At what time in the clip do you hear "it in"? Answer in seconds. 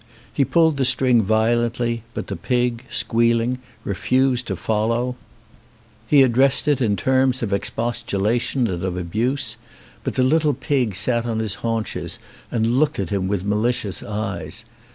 6.67-6.95